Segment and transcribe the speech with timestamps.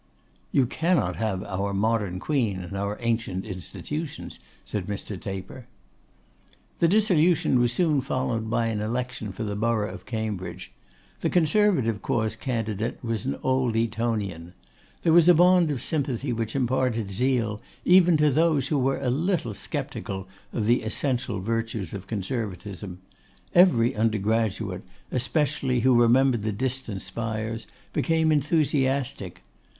[0.51, 5.15] 'You cannot have "Our modern Queen and our ancient Institutions,"' said Mr.
[5.21, 5.67] Taper.
[6.79, 10.71] The dissolution was soon followed by an election for the borough of Cambridge.
[11.19, 14.55] The Conservative Cause candidate was an old Etonian.
[15.03, 19.11] That was a bond of sympathy which imparted zeal even to those who were a
[19.11, 22.97] little sceptical of the essential virtues of Conservatism.
[23.53, 24.81] Every undergraduate
[25.11, 29.43] especially who remembered 'the distant spires,' became enthusiastic.